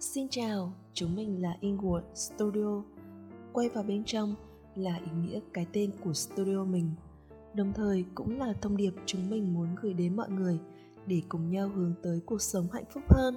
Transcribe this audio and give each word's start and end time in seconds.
Xin 0.00 0.28
chào, 0.28 0.72
chúng 0.92 1.16
mình 1.16 1.42
là 1.42 1.56
Inward 1.60 2.02
Studio. 2.14 2.82
Quay 3.52 3.68
vào 3.68 3.84
bên 3.84 4.04
trong 4.04 4.34
là 4.74 4.96
ý 4.96 5.10
nghĩa 5.12 5.40
cái 5.52 5.66
tên 5.72 5.90
của 6.04 6.12
studio 6.12 6.64
mình. 6.64 6.90
Đồng 7.54 7.72
thời 7.72 8.04
cũng 8.14 8.38
là 8.38 8.52
thông 8.52 8.76
điệp 8.76 8.92
chúng 9.06 9.30
mình 9.30 9.54
muốn 9.54 9.68
gửi 9.82 9.94
đến 9.94 10.16
mọi 10.16 10.30
người 10.30 10.58
để 11.06 11.22
cùng 11.28 11.50
nhau 11.50 11.68
hướng 11.68 11.94
tới 12.02 12.20
cuộc 12.26 12.42
sống 12.42 12.66
hạnh 12.72 12.84
phúc 12.90 13.02
hơn. 13.08 13.34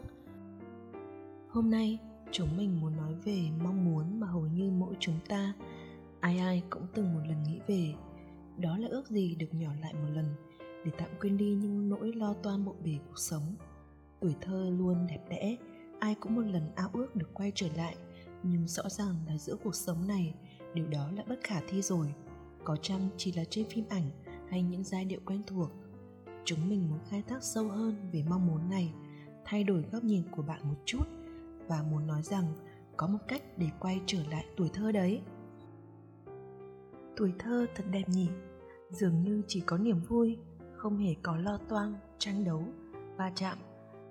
Hôm 1.49 1.71
nay, 1.71 1.99
chúng 2.31 2.57
mình 2.57 2.81
muốn 2.81 2.97
nói 2.97 3.13
về 3.25 3.49
mong 3.63 3.85
muốn 3.85 4.19
mà 4.19 4.27
hầu 4.27 4.47
như 4.47 4.71
mỗi 4.71 4.95
chúng 4.99 5.19
ta 5.27 5.53
ai 6.19 6.37
ai 6.37 6.63
cũng 6.69 6.87
từng 6.93 7.13
một 7.13 7.21
lần 7.27 7.43
nghĩ 7.43 7.59
về. 7.67 7.93
Đó 8.57 8.77
là 8.77 8.87
ước 8.87 9.07
gì 9.09 9.35
được 9.35 9.53
nhỏ 9.53 9.71
lại 9.81 9.93
một 9.93 10.09
lần 10.13 10.25
để 10.85 10.91
tạm 10.97 11.09
quên 11.21 11.37
đi 11.37 11.55
những 11.55 11.89
nỗi 11.89 12.13
lo 12.13 12.33
toan 12.33 12.65
bộn 12.65 12.75
bề 12.83 12.97
cuộc 13.07 13.19
sống. 13.19 13.55
Tuổi 14.19 14.35
thơ 14.41 14.69
luôn 14.77 15.07
đẹp 15.07 15.25
đẽ, 15.29 15.57
ai 16.03 16.15
cũng 16.15 16.35
một 16.35 16.41
lần 16.41 16.71
ao 16.75 16.89
ước 16.93 17.15
được 17.15 17.33
quay 17.33 17.51
trở 17.55 17.67
lại. 17.75 17.95
Nhưng 18.43 18.67
rõ 18.67 18.83
ràng 18.89 19.15
là 19.27 19.37
giữa 19.37 19.55
cuộc 19.63 19.75
sống 19.75 20.07
này, 20.07 20.33
điều 20.73 20.87
đó 20.87 21.11
là 21.15 21.23
bất 21.27 21.39
khả 21.43 21.61
thi 21.67 21.81
rồi. 21.81 22.13
Có 22.63 22.75
chăng 22.75 23.09
chỉ 23.17 23.31
là 23.31 23.43
trên 23.49 23.65
phim 23.69 23.85
ảnh 23.89 24.09
hay 24.49 24.61
những 24.61 24.83
giai 24.83 25.05
điệu 25.05 25.19
quen 25.25 25.41
thuộc? 25.47 25.71
Chúng 26.45 26.69
mình 26.69 26.89
muốn 26.89 26.99
khai 27.09 27.23
thác 27.27 27.43
sâu 27.43 27.67
hơn 27.67 28.09
về 28.11 28.23
mong 28.29 28.47
muốn 28.47 28.69
này, 28.69 28.93
thay 29.45 29.63
đổi 29.63 29.85
góc 29.91 30.03
nhìn 30.03 30.23
của 30.31 30.41
bạn 30.41 30.61
một 30.63 30.75
chút 30.85 31.03
và 31.67 31.83
muốn 31.83 32.07
nói 32.07 32.23
rằng 32.23 32.45
có 32.97 33.07
một 33.07 33.19
cách 33.27 33.41
để 33.57 33.67
quay 33.79 34.01
trở 34.05 34.19
lại 34.31 34.45
tuổi 34.57 34.69
thơ 34.73 34.91
đấy. 34.91 35.21
Tuổi 37.17 37.33
thơ 37.39 37.65
thật 37.75 37.83
đẹp 37.91 38.09
nhỉ? 38.09 38.27
Dường 38.89 39.23
như 39.23 39.41
chỉ 39.47 39.61
có 39.61 39.77
niềm 39.77 39.99
vui, 40.07 40.37
không 40.75 40.97
hề 40.97 41.15
có 41.21 41.37
lo 41.37 41.57
toan, 41.57 41.93
tranh 42.17 42.43
đấu, 42.43 42.63
va 43.17 43.31
chạm 43.35 43.57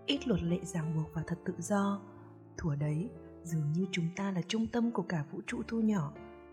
ít 0.06 0.28
luật 0.28 0.42
lệ 0.42 0.58
ràng 0.62 0.94
buộc 0.96 1.14
và 1.14 1.22
thật 1.26 1.38
tự 1.44 1.54
do. 1.58 2.00
Thủa 2.56 2.74
đấy, 2.74 3.10
dường 3.44 3.72
như 3.72 3.86
chúng 3.92 4.08
ta 4.16 4.30
là 4.30 4.42
trung 4.48 4.66
tâm 4.66 4.90
của 4.90 5.02
cả 5.02 5.24
vũ 5.30 5.40
trụ 5.46 5.62
thu 5.68 5.80
nhỏ. 5.80 6.12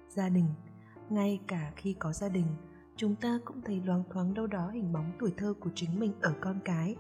Gia 0.10 0.30
đình, 0.30 0.48
ngay 1.10 1.40
cả 1.48 1.72
khi 1.76 1.94
có 1.94 2.14
gia 2.14 2.30
đình, 2.30 2.48
chúng 2.96 3.16
ta 3.16 3.40
cũng 3.46 3.62
thấy 3.62 3.82
loáng 3.86 4.04
thoáng 4.10 4.34
đâu 4.34 4.48
đó 4.48 4.70
hình 4.70 4.94
bóng 4.94 5.12
tuổi 5.20 5.34
thơ 5.38 5.54
của 5.60 5.70
chính 5.76 6.00
mình 6.00 6.14
ở 6.22 6.34
con 6.42 6.60
cái. 6.66 6.96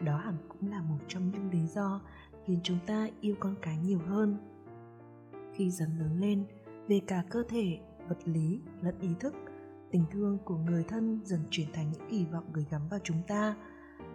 Đó 0.00 0.16
hẳn 0.16 0.36
cũng 0.48 0.70
là 0.70 0.82
một 0.82 0.98
trong 1.08 1.30
những 1.30 1.50
lý 1.50 1.66
do 1.66 2.00
khiến 2.44 2.60
chúng 2.62 2.78
ta 2.86 3.08
yêu 3.20 3.34
con 3.40 3.54
cái 3.62 3.78
nhiều 3.78 3.98
hơn. 3.98 4.36
Khi 5.54 5.70
dần 5.70 5.98
lớn 5.98 6.20
lên, 6.20 6.44
về 6.88 7.00
cả 7.06 7.24
cơ 7.30 7.42
thể, 7.48 7.78
vật 8.08 8.18
lý 8.24 8.60
lẫn 8.80 9.00
ý 9.00 9.08
thức, 9.20 9.34
tình 9.90 10.04
thương 10.10 10.38
của 10.44 10.56
người 10.56 10.84
thân 10.84 11.20
dần 11.24 11.40
chuyển 11.50 11.72
thành 11.72 11.92
những 11.92 12.08
kỳ 12.10 12.24
vọng 12.24 12.44
gửi 12.52 12.66
gắm 12.70 12.88
vào 12.88 13.00
chúng 13.04 13.22
ta. 13.28 13.56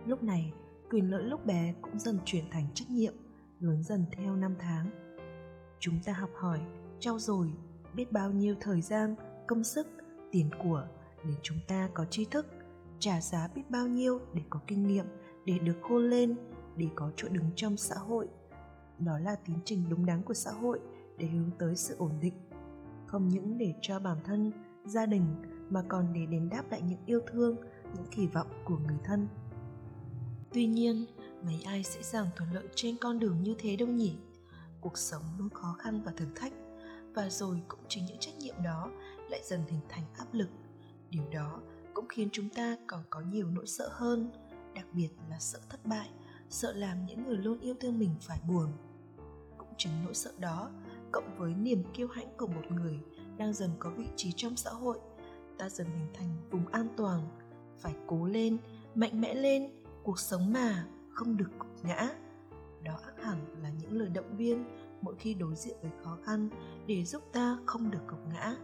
Lúc 0.06 0.24
này 0.24 0.54
quyền 0.92 1.12
lợi 1.12 1.24
lúc 1.24 1.46
bé 1.46 1.74
cũng 1.82 2.00
dần 2.00 2.20
chuyển 2.26 2.44
thành 2.52 2.68
trách 2.74 2.90
nhiệm 2.90 3.14
lớn 3.60 3.84
dần 3.84 4.06
theo 4.12 4.36
năm 4.36 4.56
tháng. 4.60 4.90
Chúng 5.80 6.00
ta 6.06 6.14
học 6.14 6.30
hỏi, 6.36 6.60
trau 7.00 7.20
dồi, 7.20 7.54
biết 7.96 8.12
bao 8.12 8.32
nhiêu 8.32 8.56
thời 8.60 8.82
gian, 8.82 9.16
công 9.48 9.64
sức, 9.64 9.88
tiền 10.32 10.50
của 10.64 10.88
để 11.26 11.34
chúng 11.44 11.58
ta 11.68 11.90
có 11.94 12.06
tri 12.06 12.26
thức, 12.26 12.48
trả 13.00 13.22
giá 13.22 13.50
biết 13.56 13.62
bao 13.70 13.88
nhiêu 13.88 14.20
để 14.34 14.42
có 14.50 14.60
kinh 14.68 14.88
nghiệm, 14.88 15.06
để 15.46 15.60
được 15.60 15.78
khôn 15.82 16.10
lên, 16.10 16.36
để 16.76 16.88
có 16.96 17.12
chỗ 17.16 17.28
đứng 17.30 17.50
trong 17.56 17.78
xã 17.78 17.96
hội. 17.96 18.28
Đó 19.00 19.20
là 19.20 19.36
tiến 19.36 19.58
trình 19.66 19.84
đúng 19.90 20.06
đắn 20.06 20.24
của 20.24 20.34
xã 20.34 20.52
hội 20.52 20.80
để 21.18 21.28
hướng 21.28 21.50
tới 21.60 21.76
sự 21.76 21.96
ổn 21.98 22.12
định. 22.22 22.36
Không 23.08 23.28
những 23.28 23.58
để 23.58 23.74
cho 23.82 24.00
bản 24.00 24.18
thân, 24.24 24.52
gia 24.86 25.06
đình 25.06 25.26
mà 25.70 25.84
còn 25.88 26.14
để 26.14 26.26
đền 26.26 26.50
đáp 26.50 26.64
lại 26.72 26.82
những 26.82 27.06
yêu 27.06 27.20
thương, 27.32 27.56
những 27.96 28.06
kỳ 28.12 28.28
vọng 28.28 28.48
của 28.66 28.78
người 28.78 28.98
thân 29.04 29.28
tuy 30.54 30.66
nhiên, 30.66 31.06
mấy 31.46 31.62
ai 31.66 31.84
sẽ 31.84 32.04
dàng 32.04 32.28
thuận 32.36 32.54
lợi 32.54 32.68
trên 32.76 32.98
con 32.98 33.20
đường 33.20 33.44
như 33.44 33.56
thế 33.60 33.76
đâu 33.76 33.88
nhỉ? 33.88 34.16
Cuộc 34.82 34.98
sống 34.98 35.24
luôn 35.38 35.50
khó 35.50 35.76
khăn 35.80 36.02
và 36.06 36.12
thử 36.12 36.26
thách, 36.36 36.54
và 37.14 37.30
rồi 37.30 37.62
cũng 37.68 37.80
chính 37.88 38.06
những 38.06 38.20
trách 38.20 38.38
nhiệm 38.38 38.56
đó 38.64 38.92
lại 39.30 39.42
dần 39.44 39.62
hình 39.68 39.80
thành 39.90 40.04
áp 40.18 40.34
lực. 40.34 40.50
Điều 41.10 41.24
đó 41.32 41.62
cũng 41.94 42.08
khiến 42.08 42.30
chúng 42.32 42.50
ta 42.50 42.78
còn 42.88 43.04
có 43.10 43.22
nhiều 43.22 43.48
nỗi 43.52 43.68
sợ 43.68 43.90
hơn, 43.92 44.32
đặc 44.76 44.86
biệt 44.94 45.10
là 45.30 45.40
sợ 45.40 45.60
thất 45.70 45.86
bại, 45.86 46.10
sợ 46.50 46.74
làm 46.74 47.06
những 47.06 47.24
người 47.28 47.38
luôn 47.38 47.60
yêu 47.60 47.76
thương 47.80 48.00
mình 48.00 48.16
phải 48.22 48.40
buồn. 48.48 48.68
Cũng 49.58 49.74
chính 49.78 49.92
nỗi 50.06 50.14
sợ 50.14 50.32
đó, 50.40 50.72
cộng 51.12 51.38
với 51.38 51.54
niềm 51.54 51.84
kiêu 51.94 52.08
hãnh 52.08 52.38
của 52.38 52.48
một 52.48 52.72
người 52.72 53.00
đang 53.38 53.54
dần 53.54 53.72
có 53.80 53.90
vị 53.90 54.08
trí 54.16 54.32
trong 54.32 54.56
xã 54.56 54.70
hội, 54.70 55.00
ta 55.58 55.70
dần 55.70 55.88
hình 55.88 56.08
thành 56.14 56.38
vùng 56.52 56.68
an 56.68 56.88
toàn, 56.98 57.22
phải 57.80 57.94
cố 58.08 58.26
lên, 58.26 58.58
mạnh 58.96 59.22
mẽ 59.22 59.34
lên 59.34 59.72
cuộc 60.04 60.20
sống 60.20 60.54
mà, 60.54 60.86
không 61.10 61.38
được 61.38 61.50
cục 61.60 61.86
ngã. 61.86 62.10
Đó 62.84 63.00
ác 63.06 63.24
hẳn 63.24 63.62
là 63.62 63.70
những 63.70 63.98
lời 63.98 64.10
động 64.10 64.38
viên 64.38 64.66
mỗi 65.02 65.16
khi 65.20 65.34
đối 65.34 65.56
diện 65.56 65.76
với 65.82 65.92
khó 66.04 66.18
khăn 66.24 66.50
để 66.88 67.06
giúp 67.06 67.24
ta 67.34 67.58
không 67.66 67.92
được 67.92 68.02
cục 68.08 68.20
ngã. 68.34 68.56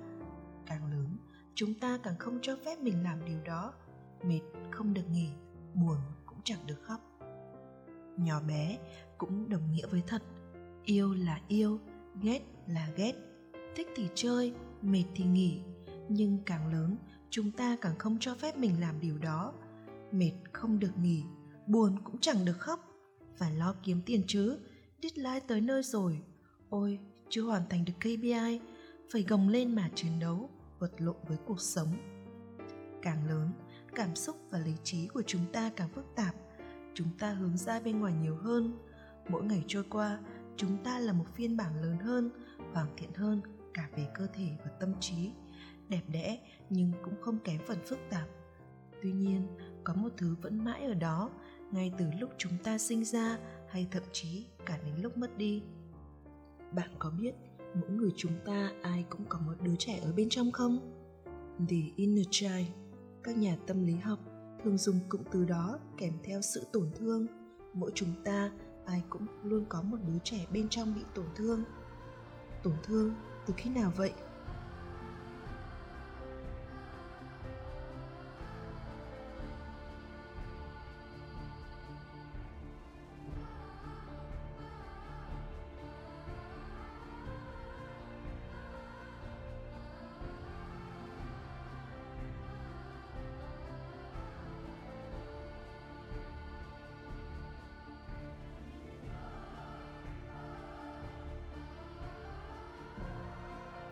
Càng 0.66 0.92
lớn, 0.92 1.18
chúng 1.56 1.74
ta 1.74 2.00
càng 2.04 2.18
không 2.20 2.40
cho 2.42 2.56
phép 2.66 2.80
mình 2.80 3.04
làm 3.04 3.26
điều 3.26 3.40
đó. 3.46 3.74
Mệt 4.24 4.42
không 4.72 4.94
được 4.94 5.10
nghỉ, 5.12 5.30
buồn 5.74 5.98
cũng 6.26 6.38
chẳng 6.44 6.68
được 6.68 6.84
khóc. 6.84 7.02
Nhỏ 8.18 8.42
bé 8.48 8.78
cũng 9.18 9.50
đồng 9.50 9.72
nghĩa 9.72 9.88
với 9.88 10.04
thật. 10.08 10.24
Yêu 10.84 11.14
là 11.14 11.42
yêu, 11.48 11.80
ghét 12.22 12.42
là 12.68 12.90
ghét. 12.96 13.14
Thích 13.76 13.88
thì 13.96 14.10
chơi, 14.16 14.54
mệt 14.82 15.06
thì 15.16 15.24
nghỉ. 15.24 15.62
Nhưng 16.10 16.38
càng 16.46 16.74
lớn, 16.74 16.98
chúng 17.30 17.52
ta 17.52 17.78
càng 17.82 17.98
không 17.98 18.18
cho 18.20 18.36
phép 18.36 18.58
mình 18.58 18.82
làm 18.82 19.00
điều 19.00 19.18
đó 19.18 19.54
mệt 20.12 20.32
không 20.54 20.80
được 20.80 20.98
nghỉ, 21.02 21.24
buồn 21.68 22.00
cũng 22.04 22.18
chẳng 22.18 22.46
được 22.46 22.60
khóc. 22.60 22.94
Phải 23.38 23.56
lo 23.56 23.76
kiếm 23.84 24.02
tiền 24.06 24.24
chứ 24.28 24.60
deadline 25.02 25.40
tới 25.40 25.62
nơi 25.62 25.84
rồi. 25.84 26.22
Ôi, 26.70 27.00
chưa 27.30 27.42
hoàn 27.42 27.70
thành 27.70 27.86
được 27.86 27.94
kpi 28.00 28.34
phải 29.12 29.24
gồng 29.24 29.50
lên 29.50 29.76
mà 29.76 29.90
chiến 29.96 30.20
đấu, 30.20 30.50
vật 30.80 30.92
lộn 30.98 31.16
với 31.28 31.38
cuộc 31.46 31.62
sống. 31.62 31.94
Càng 33.02 33.28
lớn, 33.28 33.52
cảm 33.96 34.16
xúc 34.16 34.36
và 34.50 34.60
lý 34.60 34.74
trí 34.84 35.08
của 35.08 35.24
chúng 35.28 35.46
ta 35.54 35.72
càng 35.76 35.90
phức 35.90 36.06
tạp. 36.16 36.36
Chúng 36.94 37.08
ta 37.20 37.34
hướng 37.34 37.58
ra 37.58 37.80
bên 37.80 38.00
ngoài 38.00 38.14
nhiều 38.22 38.36
hơn. 38.36 38.78
Mỗi 39.30 39.44
ngày 39.44 39.64
trôi 39.68 39.84
qua, 39.90 40.20
chúng 40.56 40.84
ta 40.84 41.00
là 41.00 41.14
một 41.14 41.26
phiên 41.34 41.58
bản 41.58 41.82
lớn 41.82 41.98
hơn, 41.98 42.30
hoàn 42.74 42.88
thiện 42.98 43.14
hơn 43.14 43.42
cả 43.74 43.90
về 43.96 44.08
cơ 44.16 44.28
thể 44.34 44.50
và 44.66 44.72
tâm 44.80 44.94
trí. 45.00 45.32
Đẹp 45.90 46.04
đẽ 46.08 46.40
nhưng 46.70 46.92
cũng 47.04 47.22
không 47.22 47.40
kém 47.40 47.62
phần 47.68 47.78
phức 47.86 48.00
tạp. 48.10 48.28
Tuy 49.02 49.12
nhiên 49.12 49.48
có 49.88 49.94
một 49.94 50.10
thứ 50.18 50.36
vẫn 50.42 50.64
mãi 50.64 50.86
ở 50.86 50.94
đó, 50.94 51.30
ngay 51.72 51.94
từ 51.98 52.06
lúc 52.20 52.30
chúng 52.38 52.58
ta 52.64 52.78
sinh 52.78 53.06
ra, 53.06 53.38
hay 53.70 53.88
thậm 53.92 54.04
chí 54.12 54.46
cả 54.66 54.80
đến 54.86 54.96
lúc 55.02 55.18
mất 55.18 55.38
đi. 55.38 55.64
Bạn 56.72 56.90
có 57.00 57.10
biết 57.10 57.32
mỗi 57.74 57.90
người 57.90 58.12
chúng 58.18 58.34
ta 58.46 58.72
ai 58.82 59.06
cũng 59.10 59.26
có 59.30 59.40
một 59.40 59.54
đứa 59.62 59.76
trẻ 59.76 60.00
ở 60.04 60.14
bên 60.14 60.30
trong 60.30 60.52
không? 60.52 60.94
The 61.70 61.78
inner 61.96 62.26
child, 62.32 62.68
các 63.24 63.38
nhà 63.38 63.58
tâm 63.68 63.86
lý 63.86 63.96
học 63.96 64.20
thường 64.64 64.78
dùng 64.78 65.00
cụm 65.10 65.22
từ 65.32 65.46
đó 65.46 65.80
kèm 65.98 66.14
theo 66.24 66.42
sự 66.42 66.68
tổn 66.74 66.92
thương. 66.96 67.28
Mỗi 67.74 67.92
chúng 67.96 68.24
ta, 68.24 68.52
ai 68.86 69.04
cũng 69.10 69.26
luôn 69.44 69.66
có 69.70 69.82
một 69.82 69.98
đứa 70.08 70.20
trẻ 70.24 70.46
bên 70.54 70.70
trong 70.70 70.96
bị 70.96 71.02
tổn 71.16 71.26
thương. 71.36 71.64
Tổn 72.64 72.74
thương 72.84 73.14
từ 73.46 73.54
khi 73.58 73.70
nào 73.70 73.94
vậy? 73.96 74.14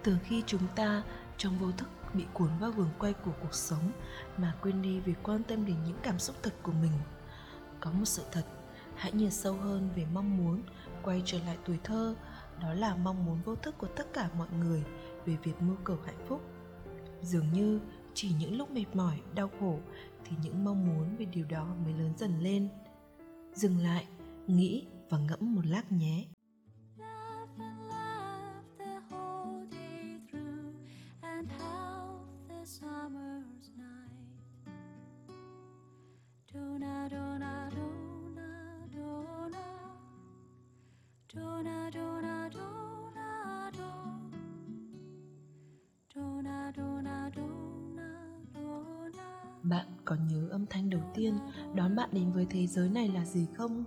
Từ 0.06 0.18
khi 0.24 0.44
chúng 0.46 0.68
ta 0.76 1.04
trong 1.38 1.60
vô 1.60 1.72
thức 1.72 1.90
bị 2.14 2.26
cuốn 2.34 2.50
vào 2.60 2.72
vườn 2.72 2.90
quay 3.00 3.14
của 3.14 3.32
cuộc 3.42 3.54
sống 3.54 3.92
mà 4.38 4.54
quên 4.62 4.82
đi 4.82 5.00
việc 5.00 5.16
quan 5.24 5.44
tâm 5.44 5.66
đến 5.66 5.76
những 5.86 5.98
cảm 6.04 6.20
xúc 6.20 6.36
thật 6.44 6.54
của 6.64 6.72
mình. 6.72 6.92
Có 7.80 7.92
một 7.92 8.06
sự 8.06 8.24
thật, 8.32 8.44
hãy 8.96 9.12
nhìn 9.12 9.32
sâu 9.32 9.54
hơn 9.54 9.90
về 9.96 10.06
mong 10.14 10.38
muốn, 10.38 10.62
quay 11.04 11.22
trở 11.26 11.38
lại 11.46 11.58
tuổi 11.66 11.80
thơ, 11.84 12.16
đó 12.62 12.74
là 12.74 12.96
mong 12.96 13.26
muốn 13.26 13.42
vô 13.46 13.56
thức 13.56 13.78
của 13.78 13.88
tất 13.88 14.14
cả 14.14 14.30
mọi 14.38 14.48
người 14.60 14.84
về 15.26 15.38
việc 15.44 15.62
mưu 15.62 15.76
cầu 15.84 15.98
hạnh 16.06 16.26
phúc. 16.28 16.42
Dường 17.22 17.54
như 17.54 17.80
chỉ 18.14 18.32
những 18.40 18.58
lúc 18.58 18.72
mệt 18.72 18.86
mỏi, 18.94 19.22
đau 19.36 19.50
khổ 19.60 19.80
thì 20.26 20.36
những 20.44 20.66
mong 20.66 20.88
muốn 20.88 21.16
về 21.18 21.26
điều 21.26 21.46
đó 21.46 21.76
mới 21.84 21.94
lớn 21.94 22.14
dần 22.18 22.40
lên. 22.40 22.70
Dừng 23.54 23.78
lại, 23.78 24.08
nghĩ 24.48 24.86
và 25.10 25.18
ngẫm 25.18 25.56
một 25.56 25.66
lát 25.66 25.92
nhé. 25.92 26.26
Bạn 49.70 49.86
có 50.06 50.16
nhớ 50.30 50.48
âm 50.52 50.66
thanh 50.66 50.90
đầu 50.90 51.02
tiên 51.14 51.38
đón 51.74 51.96
bạn 51.96 52.10
đến 52.12 52.32
với 52.32 52.48
thế 52.50 52.68
giới 52.68 52.90
này 52.90 53.08
là 53.08 53.26
gì 53.26 53.48
không? 53.54 53.84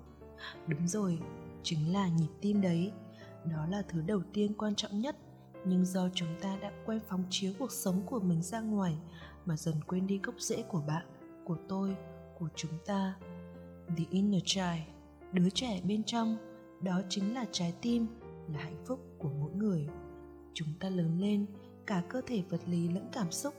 Đúng 0.67 0.89
rồi, 0.89 1.19
chính 1.63 1.93
là 1.93 2.09
nhịp 2.09 2.29
tim 2.41 2.61
đấy. 2.61 2.93
Đó 3.45 3.67
là 3.67 3.83
thứ 3.89 4.03
đầu 4.03 4.23
tiên 4.33 4.53
quan 4.59 4.75
trọng 4.75 5.01
nhất. 5.01 5.17
Nhưng 5.65 5.85
do 5.85 6.09
chúng 6.15 6.29
ta 6.41 6.57
đã 6.57 6.73
quen 6.87 7.01
phóng 7.09 7.25
chiếu 7.31 7.53
cuộc 7.59 7.73
sống 7.73 8.03
của 8.07 8.21
mình 8.21 8.43
ra 8.43 8.61
ngoài 8.61 8.99
mà 9.47 9.57
dần 9.57 9.75
quên 9.87 10.07
đi 10.07 10.21
gốc 10.23 10.35
rễ 10.39 10.63
của 10.63 10.83
bạn, 10.89 11.07
của 11.45 11.57
tôi, 11.69 11.97
của 12.39 12.49
chúng 12.55 12.73
ta. 12.87 13.17
The 13.97 14.05
inner 14.11 14.43
child, 14.45 14.83
đứa 15.33 15.51
trẻ 15.51 15.81
bên 15.85 16.05
trong. 16.05 16.37
Đó 16.81 17.01
chính 17.09 17.35
là 17.35 17.45
trái 17.53 17.75
tim, 17.83 18.07
là 18.53 18.59
hạnh 18.59 18.85
phúc 18.87 19.01
của 19.19 19.31
mỗi 19.41 19.53
người. 19.53 19.89
Chúng 20.55 20.69
ta 20.81 20.89
lớn 20.89 21.21
lên, 21.21 21.47
cả 21.87 22.03
cơ 22.09 22.21
thể 22.27 22.43
vật 22.49 22.61
lý 22.67 22.89
lẫn 22.89 23.09
cảm 23.13 23.33
xúc. 23.33 23.55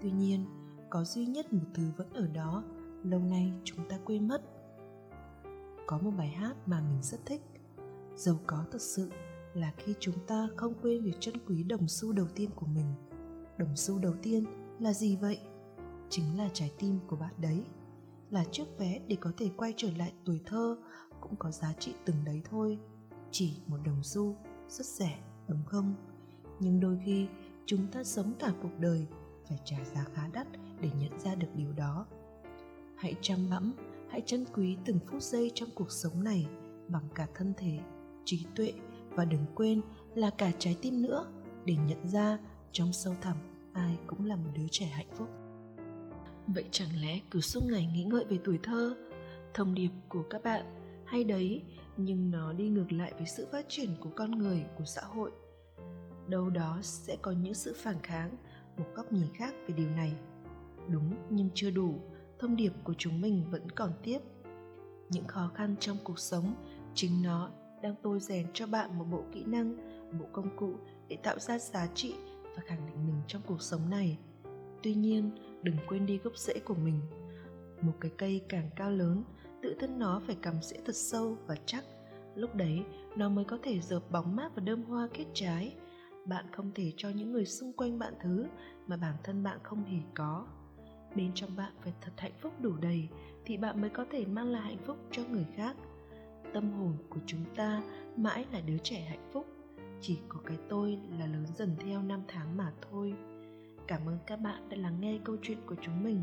Tuy 0.00 0.10
nhiên 0.10 0.44
có 0.90 1.04
duy 1.04 1.26
nhất 1.26 1.52
một 1.52 1.64
thứ 1.74 1.90
vẫn 1.96 2.12
ở 2.12 2.26
đó, 2.26 2.64
lâu 3.04 3.20
nay 3.20 3.52
chúng 3.64 3.88
ta 3.88 3.98
quên 4.04 4.28
mất. 4.28 4.42
Có 5.86 5.98
một 5.98 6.10
bài 6.18 6.28
hát 6.28 6.54
mà 6.66 6.80
mình 6.80 7.02
rất 7.02 7.18
thích, 7.26 7.42
giàu 8.16 8.40
có 8.46 8.64
thật 8.70 8.82
sự 8.82 9.10
là 9.54 9.72
khi 9.76 9.94
chúng 10.00 10.26
ta 10.26 10.48
không 10.56 10.74
quên 10.82 11.04
việc 11.04 11.20
trân 11.20 11.34
quý 11.46 11.62
đồng 11.62 11.88
xu 11.88 12.12
đầu 12.12 12.26
tiên 12.34 12.50
của 12.56 12.66
mình. 12.66 12.94
Đồng 13.58 13.76
xu 13.76 13.98
đầu 13.98 14.14
tiên 14.22 14.44
là 14.80 14.92
gì 14.92 15.16
vậy? 15.16 15.38
Chính 16.10 16.38
là 16.38 16.48
trái 16.52 16.72
tim 16.78 16.98
của 17.06 17.16
bạn 17.16 17.34
đấy, 17.38 17.64
là 18.30 18.44
chiếc 18.52 18.64
vé 18.78 19.00
để 19.08 19.16
có 19.20 19.32
thể 19.36 19.50
quay 19.56 19.74
trở 19.76 19.88
lại 19.96 20.12
tuổi 20.24 20.40
thơ, 20.46 20.76
cũng 21.20 21.36
có 21.36 21.50
giá 21.50 21.72
trị 21.78 21.94
từng 22.04 22.16
đấy 22.24 22.42
thôi. 22.50 22.78
Chỉ 23.30 23.56
một 23.66 23.78
đồng 23.84 24.02
xu, 24.02 24.36
rất 24.68 24.86
rẻ, 24.86 25.18
đúng 25.48 25.64
không? 25.66 25.94
Nhưng 26.60 26.80
đôi 26.80 26.98
khi 27.04 27.28
chúng 27.66 27.86
ta 27.86 28.04
sống 28.04 28.32
cả 28.38 28.52
cuộc 28.62 28.78
đời 28.80 29.06
phải 29.48 29.58
trả 29.64 29.76
giá 29.84 30.04
khá 30.14 30.22
đắt 30.32 30.46
để 30.80 30.90
nhận 31.00 31.18
ra 31.18 31.34
được 31.34 31.48
điều 31.54 31.72
đó. 31.72 32.06
Hãy 32.96 33.14
chăm 33.20 33.50
bẵm 33.50 33.74
hãy 34.10 34.22
trân 34.26 34.44
quý 34.54 34.76
từng 34.84 34.98
phút 35.06 35.22
giây 35.22 35.50
trong 35.54 35.68
cuộc 35.74 35.90
sống 35.90 36.24
này 36.24 36.46
bằng 36.88 37.08
cả 37.14 37.26
thân 37.34 37.52
thể, 37.56 37.78
trí 38.24 38.46
tuệ 38.56 38.72
và 39.10 39.24
đừng 39.24 39.46
quên 39.54 39.80
là 40.14 40.30
cả 40.30 40.52
trái 40.58 40.76
tim 40.82 41.02
nữa 41.02 41.26
để 41.64 41.76
nhận 41.88 42.08
ra 42.08 42.38
trong 42.72 42.92
sâu 42.92 43.14
thẳm 43.20 43.36
ai 43.72 43.98
cũng 44.06 44.26
là 44.26 44.36
một 44.36 44.50
đứa 44.54 44.66
trẻ 44.70 44.86
hạnh 44.86 45.10
phúc. 45.14 45.28
Vậy 46.46 46.64
chẳng 46.70 47.02
lẽ 47.02 47.20
cứ 47.30 47.40
suốt 47.40 47.60
ngày 47.64 47.86
nghĩ 47.94 48.04
ngợi 48.04 48.24
về 48.24 48.38
tuổi 48.44 48.58
thơ, 48.62 48.96
thông 49.54 49.74
điệp 49.74 49.90
của 50.08 50.22
các 50.30 50.42
bạn 50.44 50.64
hay 51.06 51.24
đấy, 51.24 51.62
nhưng 51.96 52.30
nó 52.30 52.52
đi 52.52 52.68
ngược 52.68 52.92
lại 52.92 53.12
với 53.16 53.26
sự 53.26 53.46
phát 53.52 53.66
triển 53.68 53.90
của 54.00 54.10
con 54.16 54.30
người, 54.30 54.64
của 54.78 54.84
xã 54.84 55.02
hội. 55.02 55.30
Đâu 56.28 56.50
đó 56.50 56.78
sẽ 56.82 57.16
có 57.22 57.32
những 57.32 57.54
sự 57.54 57.74
phản 57.76 57.96
kháng 58.02 58.30
một 58.78 58.86
góc 58.94 59.12
nhìn 59.12 59.26
khác 59.34 59.54
về 59.66 59.74
điều 59.76 59.90
này. 59.90 60.12
Đúng, 60.88 61.14
nhưng 61.30 61.48
chưa 61.54 61.70
đủ, 61.70 61.94
thông 62.38 62.56
điệp 62.56 62.72
của 62.84 62.94
chúng 62.98 63.20
mình 63.20 63.44
vẫn 63.50 63.70
còn 63.70 63.90
tiếp. 64.02 64.18
Những 65.10 65.26
khó 65.26 65.50
khăn 65.54 65.74
trong 65.80 65.96
cuộc 66.04 66.18
sống, 66.18 66.54
chính 66.94 67.22
nó 67.22 67.50
đang 67.82 67.94
tôi 68.02 68.20
rèn 68.20 68.46
cho 68.54 68.66
bạn 68.66 68.98
một 68.98 69.04
bộ 69.10 69.22
kỹ 69.32 69.44
năng, 69.44 69.76
bộ 70.18 70.26
công 70.32 70.56
cụ 70.56 70.74
để 71.08 71.16
tạo 71.22 71.38
ra 71.38 71.58
giá 71.58 71.86
trị 71.94 72.14
và 72.56 72.62
khẳng 72.66 72.86
định 72.86 73.06
mình 73.06 73.16
trong 73.26 73.42
cuộc 73.46 73.62
sống 73.62 73.90
này. 73.90 74.18
Tuy 74.82 74.94
nhiên, 74.94 75.30
đừng 75.62 75.76
quên 75.88 76.06
đi 76.06 76.18
gốc 76.18 76.36
rễ 76.36 76.58
của 76.58 76.74
mình. 76.74 77.00
Một 77.80 77.92
cái 78.00 78.10
cây 78.16 78.44
càng 78.48 78.70
cao 78.76 78.90
lớn, 78.90 79.24
tự 79.62 79.76
thân 79.80 79.98
nó 79.98 80.22
phải 80.26 80.36
cắm 80.42 80.54
rễ 80.62 80.76
thật 80.84 80.96
sâu 80.96 81.36
và 81.46 81.56
chắc. 81.66 81.84
Lúc 82.34 82.54
đấy, 82.54 82.84
nó 83.16 83.28
mới 83.28 83.44
có 83.44 83.58
thể 83.62 83.80
dợp 83.80 84.02
bóng 84.10 84.36
mát 84.36 84.54
và 84.54 84.62
đơm 84.62 84.82
hoa 84.82 85.08
kết 85.14 85.24
trái 85.34 85.74
bạn 86.28 86.44
không 86.52 86.70
thể 86.74 86.92
cho 86.96 87.08
những 87.08 87.32
người 87.32 87.46
xung 87.46 87.72
quanh 87.72 87.98
bạn 87.98 88.14
thứ 88.20 88.46
mà 88.86 88.96
bản 88.96 89.14
thân 89.24 89.42
bạn 89.42 89.58
không 89.62 89.84
hề 89.84 89.98
có. 90.14 90.46
Bên 91.14 91.30
trong 91.34 91.56
bạn 91.56 91.72
phải 91.82 91.92
thật 92.00 92.12
hạnh 92.16 92.32
phúc 92.40 92.52
đủ 92.60 92.76
đầy 92.76 93.08
thì 93.44 93.56
bạn 93.56 93.80
mới 93.80 93.90
có 93.90 94.04
thể 94.10 94.26
mang 94.26 94.48
lại 94.48 94.62
hạnh 94.62 94.84
phúc 94.86 94.96
cho 95.10 95.22
người 95.30 95.46
khác. 95.56 95.76
Tâm 96.54 96.72
hồn 96.72 96.92
của 97.08 97.20
chúng 97.26 97.44
ta 97.56 97.82
mãi 98.16 98.46
là 98.52 98.60
đứa 98.60 98.78
trẻ 98.78 99.00
hạnh 99.00 99.30
phúc, 99.32 99.46
chỉ 100.00 100.18
có 100.28 100.40
cái 100.46 100.56
tôi 100.68 100.98
là 101.18 101.26
lớn 101.26 101.46
dần 101.54 101.76
theo 101.78 102.02
năm 102.02 102.22
tháng 102.28 102.56
mà 102.56 102.72
thôi. 102.90 103.14
Cảm 103.86 104.08
ơn 104.08 104.18
các 104.26 104.36
bạn 104.36 104.68
đã 104.68 104.76
lắng 104.76 105.00
nghe 105.00 105.18
câu 105.24 105.36
chuyện 105.42 105.58
của 105.66 105.76
chúng 105.82 106.04
mình. 106.04 106.22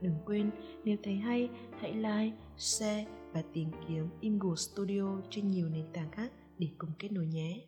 Đừng 0.00 0.14
quên, 0.26 0.50
nếu 0.84 0.96
thấy 1.02 1.16
hay, 1.16 1.48
hãy 1.80 1.94
like, 1.94 2.36
share 2.56 3.06
và 3.32 3.42
tìm 3.52 3.68
kiếm 3.88 4.08
Ingo 4.20 4.54
Studio 4.54 5.20
trên 5.30 5.50
nhiều 5.50 5.68
nền 5.68 5.86
tảng 5.92 6.10
khác 6.10 6.32
để 6.58 6.68
cùng 6.78 6.90
kết 6.98 7.12
nối 7.12 7.26
nhé. 7.26 7.66